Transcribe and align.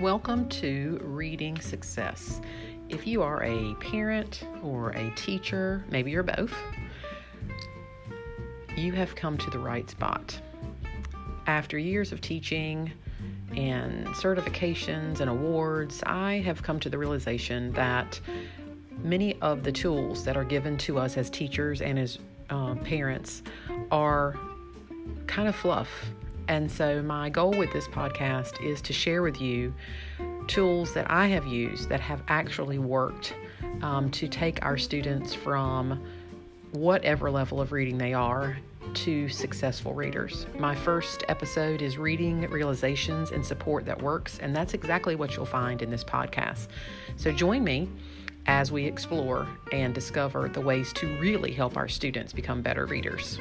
Welcome 0.00 0.50
to 0.50 1.00
Reading 1.02 1.58
Success. 1.58 2.42
If 2.90 3.06
you 3.06 3.22
are 3.22 3.42
a 3.42 3.74
parent 3.76 4.46
or 4.62 4.90
a 4.90 5.10
teacher, 5.16 5.86
maybe 5.88 6.10
you're 6.10 6.22
both, 6.22 6.52
you 8.76 8.92
have 8.92 9.14
come 9.16 9.38
to 9.38 9.48
the 9.48 9.58
right 9.58 9.88
spot. 9.88 10.38
After 11.46 11.78
years 11.78 12.12
of 12.12 12.20
teaching 12.20 12.92
and 13.56 14.06
certifications 14.08 15.20
and 15.20 15.30
awards, 15.30 16.02
I 16.04 16.40
have 16.40 16.62
come 16.62 16.78
to 16.80 16.90
the 16.90 16.98
realization 16.98 17.72
that 17.72 18.20
many 18.98 19.40
of 19.40 19.62
the 19.62 19.72
tools 19.72 20.26
that 20.26 20.36
are 20.36 20.44
given 20.44 20.76
to 20.78 20.98
us 20.98 21.16
as 21.16 21.30
teachers 21.30 21.80
and 21.80 21.98
as 21.98 22.18
uh, 22.50 22.74
parents 22.74 23.42
are 23.90 24.38
kind 25.26 25.48
of 25.48 25.56
fluff. 25.56 25.88
And 26.48 26.70
so, 26.70 27.02
my 27.02 27.28
goal 27.28 27.50
with 27.50 27.72
this 27.72 27.88
podcast 27.88 28.62
is 28.62 28.80
to 28.82 28.92
share 28.92 29.22
with 29.22 29.40
you 29.40 29.74
tools 30.46 30.94
that 30.94 31.10
I 31.10 31.26
have 31.26 31.46
used 31.46 31.88
that 31.88 32.00
have 32.00 32.22
actually 32.28 32.78
worked 32.78 33.34
um, 33.82 34.10
to 34.12 34.28
take 34.28 34.64
our 34.64 34.78
students 34.78 35.34
from 35.34 36.00
whatever 36.72 37.30
level 37.30 37.60
of 37.60 37.72
reading 37.72 37.98
they 37.98 38.14
are 38.14 38.56
to 38.94 39.28
successful 39.28 39.92
readers. 39.92 40.46
My 40.58 40.74
first 40.74 41.24
episode 41.28 41.82
is 41.82 41.98
Reading 41.98 42.42
Realizations 42.48 43.30
and 43.30 43.44
Support 43.44 43.84
That 43.86 44.00
Works, 44.00 44.38
and 44.38 44.54
that's 44.54 44.74
exactly 44.74 45.16
what 45.16 45.36
you'll 45.36 45.46
find 45.46 45.82
in 45.82 45.90
this 45.90 46.04
podcast. 46.04 46.68
So 47.16 47.32
join 47.32 47.64
me 47.64 47.88
as 48.46 48.70
we 48.70 48.84
explore 48.84 49.48
and 49.72 49.92
discover 49.92 50.48
the 50.48 50.60
ways 50.60 50.92
to 50.94 51.18
really 51.18 51.52
help 51.52 51.76
our 51.76 51.88
students 51.88 52.32
become 52.32 52.62
better 52.62 52.86
readers. 52.86 53.40